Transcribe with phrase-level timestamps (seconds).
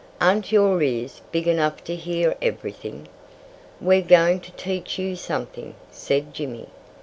[0.19, 3.07] "Aren't your ears big enough to hear everything?"
[3.79, 6.69] "We're going to teach you something," said Jimmy.